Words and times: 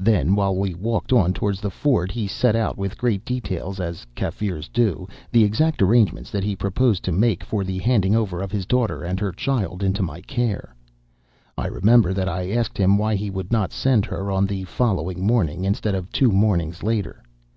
"Then, 0.00 0.34
while 0.34 0.56
we 0.56 0.74
walked 0.74 1.12
on 1.12 1.32
towards 1.32 1.60
the 1.60 1.70
ford, 1.70 2.10
he 2.10 2.26
set 2.26 2.56
out 2.56 2.76
with 2.76 2.98
great 2.98 3.24
detail, 3.24 3.72
as 3.78 4.04
Kaffirs 4.16 4.66
do, 4.68 5.06
the 5.30 5.44
exact 5.44 5.80
arrangements 5.80 6.32
that 6.32 6.42
he 6.42 6.56
proposed 6.56 7.04
to 7.04 7.12
make 7.12 7.44
for 7.44 7.62
the 7.62 7.78
handing 7.78 8.16
over 8.16 8.40
of 8.42 8.50
his 8.50 8.66
daughter 8.66 9.04
and 9.04 9.20
her 9.20 9.30
child 9.30 9.84
into 9.84 10.02
my 10.02 10.22
care. 10.22 10.74
I 11.56 11.68
remember 11.68 12.12
that 12.12 12.28
I 12.28 12.50
asked 12.50 12.78
him 12.78 12.98
why 12.98 13.14
he 13.14 13.30
would 13.30 13.52
not 13.52 13.70
send 13.70 14.06
her 14.06 14.28
on 14.28 14.44
the 14.44 14.64
following 14.64 15.24
morning, 15.24 15.62
instead 15.64 15.94
of 15.94 16.10
two 16.10 16.32
mornings 16.32 16.82
later. 16.82 17.22